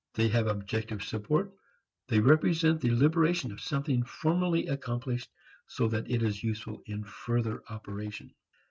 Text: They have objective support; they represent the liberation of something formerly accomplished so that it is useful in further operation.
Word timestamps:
They 0.15 0.29
have 0.29 0.47
objective 0.47 1.03
support; 1.03 1.53
they 2.07 2.19
represent 2.19 2.81
the 2.81 2.89
liberation 2.89 3.51
of 3.51 3.61
something 3.61 4.01
formerly 4.01 4.65
accomplished 4.65 5.29
so 5.67 5.87
that 5.89 6.09
it 6.09 6.23
is 6.23 6.43
useful 6.43 6.81
in 6.87 7.03
further 7.03 7.61
operation. 7.69 8.33